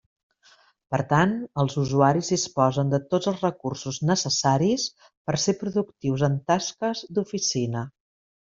[0.93, 4.89] Per tant, els usuaris disposen de tots els recursos necessaris
[5.29, 7.89] per ser productius en tasques d'oficina.